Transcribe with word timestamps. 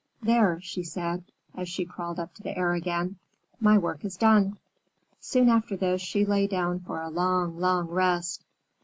"There!" 0.23 0.59
she 0.63 0.81
said, 0.81 1.25
as 1.53 1.69
she 1.69 1.85
crawled 1.85 2.19
up 2.19 2.33
to 2.33 2.41
the 2.41 2.57
air 2.57 2.73
again. 2.73 3.19
"My 3.59 3.77
work 3.77 4.03
is 4.03 4.17
done." 4.17 4.57
Soon 5.19 5.47
after 5.47 5.77
this, 5.77 6.01
she 6.01 6.25
lay 6.25 6.47
down 6.47 6.79
for 6.79 6.99
a 7.03 7.09
long, 7.09 7.59
long 7.59 7.87
rest. 7.87 8.43